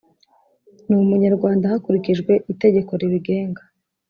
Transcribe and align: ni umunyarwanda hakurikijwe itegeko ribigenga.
ni 0.87 0.95
umunyarwanda 1.03 1.71
hakurikijwe 1.71 2.33
itegeko 2.53 2.91
ribigenga. 3.01 3.61